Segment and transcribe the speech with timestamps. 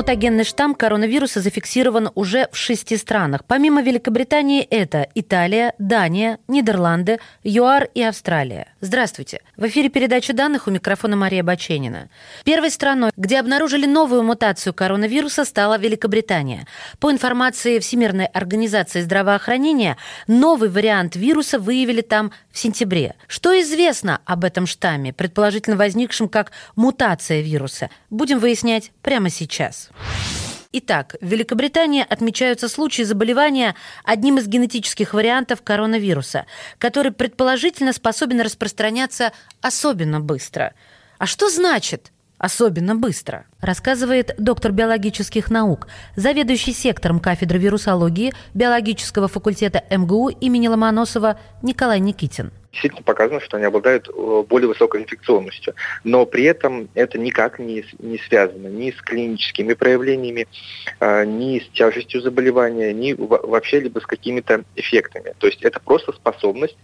[0.00, 3.42] Мутагенный штамм коронавируса зафиксирован уже в шести странах.
[3.46, 8.72] Помимо Великобритании это Италия, Дания, Нидерланды, ЮАР и Австралия.
[8.80, 9.42] Здравствуйте.
[9.58, 12.08] В эфире передача данных у микрофона Мария Баченина.
[12.46, 16.66] Первой страной, где обнаружили новую мутацию коронавируса, стала Великобритания.
[16.98, 23.16] По информации Всемирной организации здравоохранения, новый вариант вируса выявили там в сентябре.
[23.26, 29.89] Что известно об этом штамме, предположительно возникшем как мутация вируса, будем выяснять прямо сейчас.
[30.72, 36.46] Итак, в Великобритании отмечаются случаи заболевания одним из генетических вариантов коронавируса,
[36.78, 40.74] который предположительно способен распространяться особенно быстро.
[41.18, 49.84] А что значит особенно быстро, рассказывает доктор биологических наук, заведующий сектором кафедры вирусологии биологического факультета
[49.90, 55.74] МГУ имени Ломоносова Николай Никитин действительно показано, что они обладают э, более высокой инфекционностью.
[56.04, 60.46] Но при этом это никак не, не связано ни с клиническими проявлениями,
[61.00, 65.34] а, ни с тяжестью заболевания, ни вообще либо с какими-то эффектами.
[65.38, 66.76] То есть это просто способность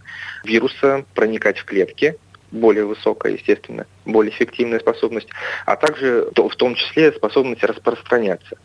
[0.43, 2.17] вируса проникать в клетки,
[2.51, 5.27] более высокая, естественно, более эффективная способность,
[5.65, 8.57] а также в том числе способность распространяться.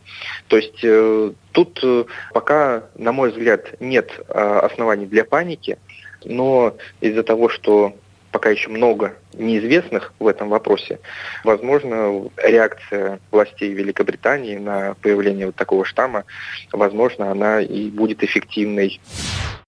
[0.47, 5.77] То есть э, тут э, пока, на мой взгляд, нет э, оснований для паники,
[6.25, 7.93] но из-за того, что
[8.31, 10.99] пока еще много неизвестных в этом вопросе,
[11.43, 16.25] возможно, реакция властей Великобритании на появление вот такого штамма,
[16.71, 18.99] возможно, она и будет эффективной.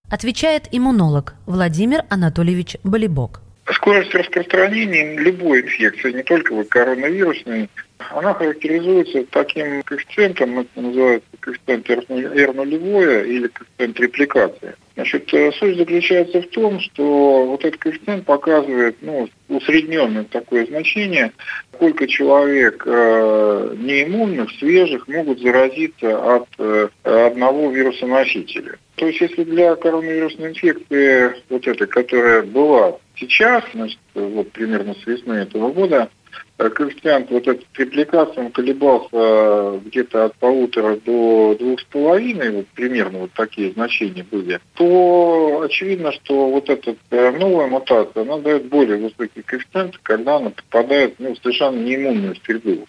[0.09, 3.42] Отвечает иммунолог Владимир Анатольевич Болибок.
[3.72, 11.89] Скорость распространения любой инфекции, не только вот коронавирусной, она характеризуется таким коэффициентом, это называется коэффициент
[11.89, 14.76] R0 или коэффициент репликации.
[14.95, 21.32] Значит, э, суть заключается в том, что вот этот коэффициент показывает ну, усредненное такое значение,
[21.73, 28.77] сколько человек э, неиммунных, свежих могут заразиться от э, одного вирусоносителя.
[28.95, 35.06] То есть, если для коронавирусной инфекции, вот этой, которая была сейчас, значит, вот примерно с
[35.06, 36.24] весны этого года, Э,
[36.58, 43.20] коэффициент вот этот репликации он колебался где-то от полутора до двух с половиной, вот примерно
[43.20, 48.98] вот такие значения были, то очевидно, что вот эта э, новая мутация, она дает более
[48.98, 52.88] высокий коэффициент, когда она попадает ну, в совершенно неиммунную среду.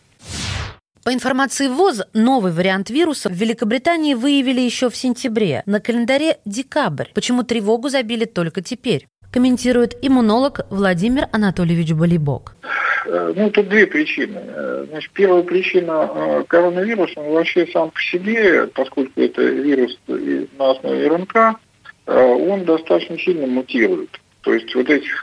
[1.07, 5.63] По информации ВОЗ, новый вариант вируса в Великобритании выявили еще в сентябре.
[5.65, 7.11] На календаре декабрь.
[7.15, 9.07] Почему тревогу забили только теперь?
[9.37, 12.57] Комментирует иммунолог Владимир Анатольевич Болибок.
[13.05, 14.41] Э, ну, тут две причины.
[14.43, 20.71] Э, значит, первая причина э, коронавирус, он вообще сам по себе, поскольку это вирус на
[20.71, 21.61] основе РНК,
[22.07, 24.09] он достаточно сильно мутирует.
[24.41, 25.23] То есть вот этих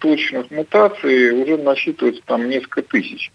[0.00, 3.32] точных мутаций уже насчитывается там несколько тысяч.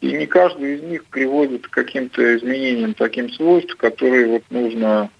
[0.00, 5.10] И не каждый из них приводит к каким-то изменениям таким свойств, которые вот нужно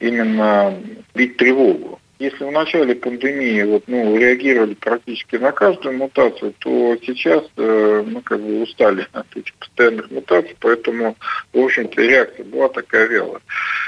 [0.00, 0.74] именно
[1.14, 2.00] бить тревогу.
[2.18, 8.22] Если в начале пандемии вот, ну, реагировали практически на каждую мутацию, то сейчас э, мы
[8.22, 11.16] как бы устали от этих постоянных мутаций, поэтому,
[11.52, 13.40] в общем-то, реакция была такая вялая.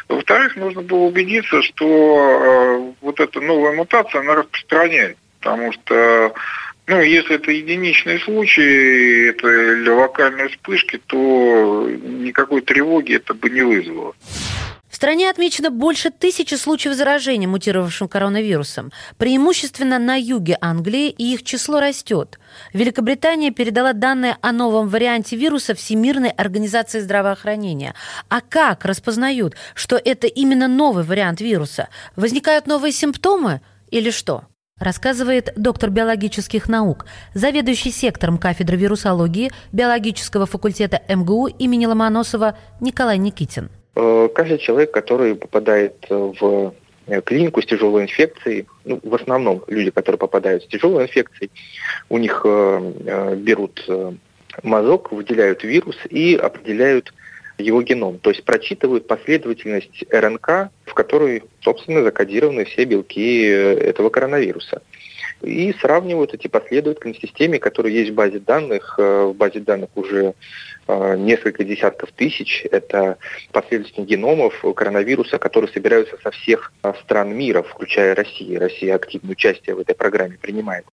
[0.09, 6.35] Во-вторых, нужно было убедиться, что э, вот эта новая мутация, она распространяется, потому что
[6.89, 13.61] ну, если это единичный случай, это или локальные вспышки, то никакой тревоги это бы не
[13.61, 14.15] вызвало.
[14.89, 21.43] В стране отмечено больше тысячи случаев заражения мутировавшим коронавирусом, преимущественно на юге Англии, и их
[21.43, 22.39] число растет.
[22.73, 27.95] Великобритания передала данные о новом варианте вируса Всемирной организации здравоохранения.
[28.29, 31.89] А как распознают, что это именно новый вариант вируса?
[32.17, 33.61] Возникают новые симптомы
[33.91, 34.45] или что?
[34.79, 43.71] рассказывает доктор биологических наук, заведующий сектором кафедры вирусологии биологического факультета МГУ имени Ломоносова Николай Никитин.
[44.01, 46.73] Э, каждый человек, который попадает в
[47.09, 51.51] э, клинику с тяжелой инфекцией, ну, в основном люди, которые попадают с тяжелой инфекцией,
[52.09, 53.85] у них э, берут
[54.63, 57.13] мазок, выделяют вирус и определяют
[57.59, 64.81] его геном, то есть прочитывают последовательность РНК, в которой, собственно, закодированы все белки этого коронавируса.
[65.43, 68.99] И сравнивают эти последовательности с теми, которые есть в базе данных.
[68.99, 70.35] В базе данных уже
[70.89, 72.67] несколько десятков тысяч.
[72.71, 73.19] Это
[73.53, 78.61] последовательности геномов коронавируса, которые собираются со всех стран мира, включая Россию.
[78.61, 80.85] Россия активное участие в этой программе принимает.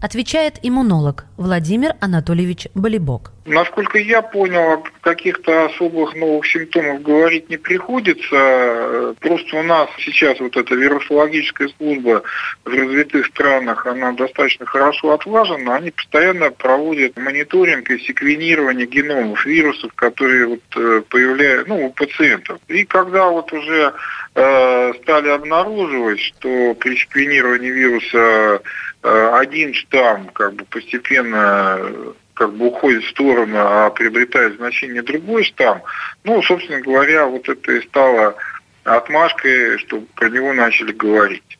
[0.00, 3.32] Отвечает иммунолог Владимир Анатольевич Болибок.
[3.46, 9.14] Насколько я понял, каких-то особых новых симптомов говорить не приходится.
[9.20, 12.22] Просто у нас сейчас вот эта вирусологическая служба
[12.64, 15.76] в развитых странах, она достаточно хорошо отлажена.
[15.76, 22.58] Они постоянно проводят мониторинг и секвенирование геномов вирусов, которые вот э, появляются ну, у пациентов.
[22.68, 23.94] И когда вот уже
[24.34, 28.60] э, стали обнаруживать, что при секвенировании вируса
[29.06, 31.78] один штамм как бы постепенно
[32.34, 35.82] как бы уходит в сторону, а приобретает значение другой штамм,
[36.24, 38.36] ну, собственно говоря, вот это и стало
[38.84, 41.58] отмашкой, чтобы про него начали говорить.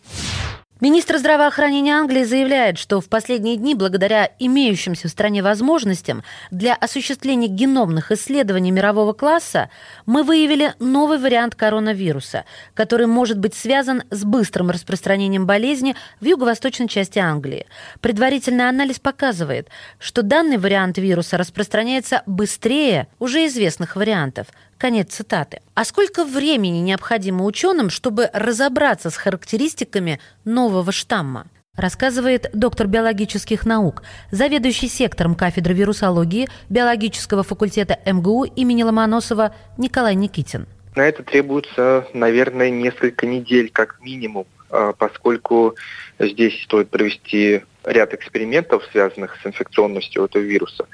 [0.78, 7.46] Министр здравоохранения Англии заявляет, что в последние дни, благодаря имеющимся в стране возможностям для осуществления
[7.46, 9.70] геномных исследований мирового класса,
[10.04, 12.44] мы выявили новый вариант коронавируса,
[12.74, 17.64] который может быть связан с быстрым распространением болезни в юго-восточной части Англии.
[18.02, 25.60] Предварительный анализ показывает, что данный вариант вируса распространяется быстрее уже известных вариантов– Конец цитаты.
[25.74, 31.46] А сколько времени необходимо ученым, чтобы разобраться с характеристиками нового штамма?
[31.76, 40.66] рассказывает доктор биологических наук, заведующий сектором кафедры вирусологии биологического факультета МГУ имени Ломоносова Николай Никитин.
[40.94, 45.76] На это требуется, наверное, несколько недель как минимум, а, поскольку
[46.18, 50.86] здесь стоит провести ряд экспериментов, связанных с инфекционностью этого вируса.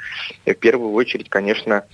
[0.45, 1.85] И в первую очередь, конечно,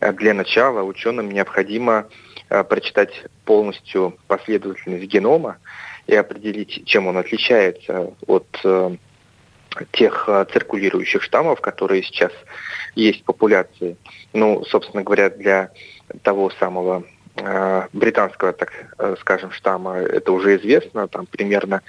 [0.00, 2.08] для начала ученым необходимо
[2.48, 5.58] э, прочитать полностью последовательность генома
[6.06, 8.96] и определить, чем он отличается от э,
[9.92, 12.32] тех циркулирующих штаммов, которые сейчас
[12.94, 13.96] есть в популяции.
[14.32, 15.70] Ну, собственно говоря, для
[16.22, 17.04] того самого
[17.92, 18.72] британского, так
[19.20, 21.82] скажем, штамма, это уже известно, там примерно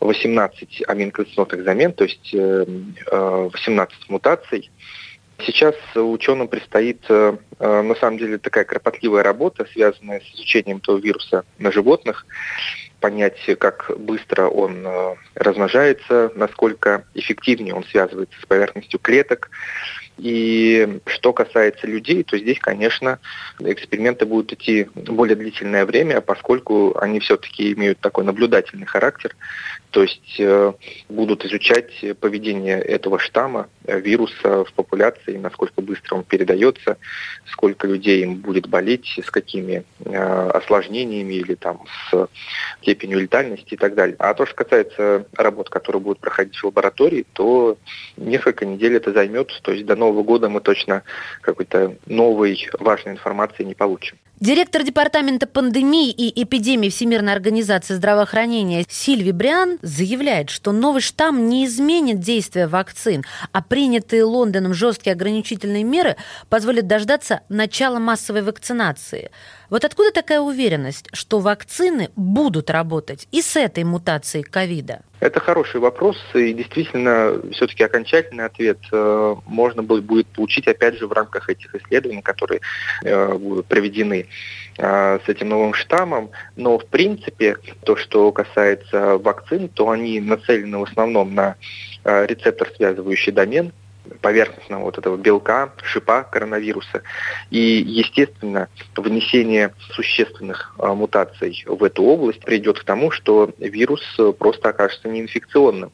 [0.00, 4.72] 18 аминокислотных замен, то есть 18 мутаций,
[5.40, 10.98] Сейчас ученым предстоит, э, э, на самом деле, такая кропотливая работа, связанная с изучением этого
[10.98, 12.26] вируса на животных,
[13.00, 19.50] понять, как быстро он э, размножается, насколько эффективнее он связывается с поверхностью клеток,
[20.18, 23.20] и что касается людей, то здесь, конечно,
[23.60, 29.36] эксперименты будут идти более длительное время, поскольку они все-таки имеют такой наблюдательный характер,
[29.90, 30.72] то есть э,
[31.08, 36.98] будут изучать поведение этого штамма, э, вируса в популяции, насколько быстро он передается,
[37.46, 42.28] сколько людей им будет болеть, с какими осложнениями или там с
[42.88, 44.16] степенью летальности и так далее.
[44.18, 47.76] А то, что касается работ, которые будут проходить в лаборатории, то
[48.16, 51.02] несколько недель это займет, то есть до Нового года мы точно
[51.42, 54.16] какой-то новой важной информации не получим.
[54.40, 61.66] Директор Департамента пандемии и эпидемии Всемирной организации здравоохранения Сильви Бриан заявляет, что новый штамм не
[61.66, 66.16] изменит действия вакцин, а принятые Лондоном жесткие ограничительные меры
[66.48, 69.32] позволят дождаться начала массовой вакцинации.
[69.70, 75.00] Вот откуда такая уверенность, что вакцины будут работать и с этой мутацией ковида?
[75.20, 81.12] Это хороший вопрос, и действительно, все-таки окончательный ответ э, можно будет получить, опять же, в
[81.12, 82.60] рамках этих исследований, которые
[83.04, 84.26] э, будут проведены
[84.78, 86.30] э, с этим новым штаммом.
[86.54, 91.56] Но, в принципе, то, что касается вакцин, то они нацелены в основном на
[92.04, 93.72] рецептор, связывающий домен,
[94.20, 97.02] поверхностного вот этого белка, шипа коронавируса.
[97.50, 104.02] И, естественно, внесение существенных а, мутаций в эту область приведет к тому, что вирус
[104.38, 105.90] просто окажется неинфекционным.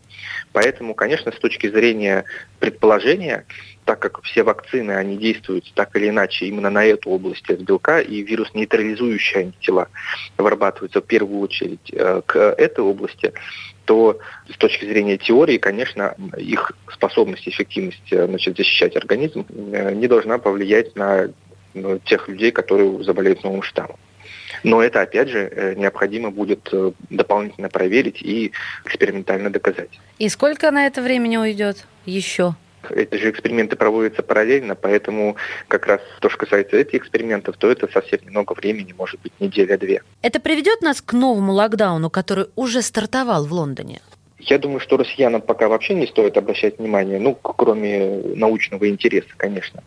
[0.53, 2.25] Поэтому, конечно, с точки зрения
[2.61, 3.45] предположения,
[3.85, 8.01] так как все вакцины, они действуют так или иначе именно на эту область от белка,
[8.01, 9.89] и вирус нейтрализующие антитела
[10.39, 13.33] вырабатываются в первую очередь э, к этой области,
[13.85, 14.19] то
[14.53, 20.39] с точки зрения теории, конечно, их способность, эффективность э, значит, защищать организм э, не должна
[20.39, 21.31] повлиять на
[21.75, 23.97] ну, тех людей, которые заболеют новым штаммом.
[24.63, 26.73] Но это, опять же, э, необходимо будет
[27.11, 28.53] дополнительно проверить и
[28.85, 30.01] экспериментально доказать.
[30.19, 32.55] И сколько на это времени уйдет еще?
[32.91, 35.37] Эти же эксперименты проводятся параллельно, поэтому
[35.69, 40.03] как раз то, что касается этих экспериментов, то это совсем немного времени, может быть, неделя-две.
[40.23, 44.01] Это приведет нас к новому локдауну, который уже стартовал в Лондоне?
[44.39, 49.83] Я думаю, что россиянам пока вообще не стоит обращать внимание, ну, кроме научного интереса, конечно.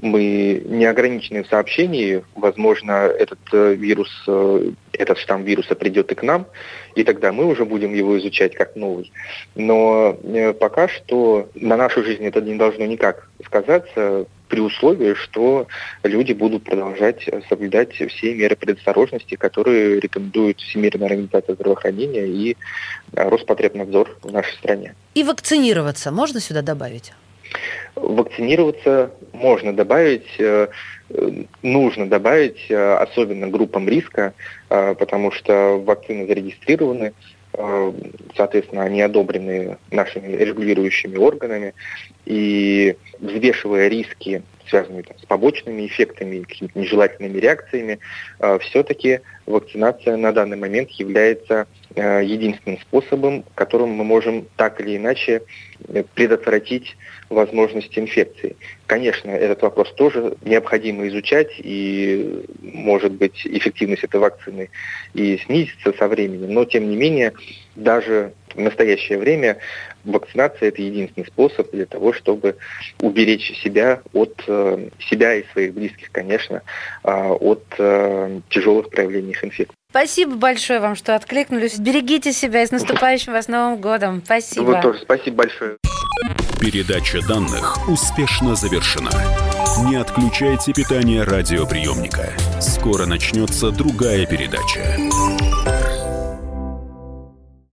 [0.00, 6.14] Мы не ограничены в сообщении, возможно, этот э, вирус, э, этот штамм вируса придет и
[6.14, 6.46] к нам,
[6.94, 9.12] и тогда мы уже будем его изучать как новый.
[9.54, 15.66] Но э, пока что на нашу жизнь это не должно никак сказаться, при условии, что
[16.02, 22.56] люди будут продолжать соблюдать все меры предосторожности, которые рекомендуют Всемирная организация здравоохранения и
[23.12, 24.94] Роспотребнадзор в нашей стране.
[25.14, 27.12] И вакцинироваться можно сюда добавить?
[27.94, 30.68] Вакцинироваться можно добавить, э,
[31.62, 34.34] нужно добавить, э, особенно группам риска,
[34.70, 37.12] э, потому что вакцины зарегистрированы,
[38.36, 41.74] соответственно, они одобрены нашими регулирующими органами,
[42.24, 47.98] и взвешивая риски связанные там, с побочными эффектами, какими-то нежелательными реакциями,
[48.40, 54.96] э, все-таки вакцинация на данный момент является э, единственным способом, которым мы можем так или
[54.96, 55.42] иначе
[55.88, 56.96] э, предотвратить
[57.28, 58.56] возможность инфекции.
[58.86, 64.70] Конечно, этот вопрос тоже необходимо изучать, и, может быть, эффективность этой вакцины
[65.14, 67.32] и снизится со временем, но, тем не менее,
[67.76, 69.58] даже в настоящее время
[70.04, 72.56] вакцинация– это единственный способ для того, чтобы
[73.00, 76.62] уберечь себя от э, себя и своих близких, конечно,
[77.04, 79.74] э, от э, тяжелых проявлений инфекции.
[79.90, 81.78] Спасибо большое вам, что откликнулись.
[81.78, 84.22] Берегите себя и с наступающим вас Новым годом.
[84.24, 84.64] Спасибо.
[84.64, 84.98] Вы тоже.
[85.00, 85.76] Спасибо большое.
[86.60, 89.10] Передача данных успешно завершена.
[89.88, 92.32] Не отключайте питание радиоприемника.
[92.60, 94.98] Скоро начнется другая передача.